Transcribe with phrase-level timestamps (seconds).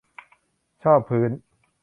[0.83, 1.31] ชอบพื้น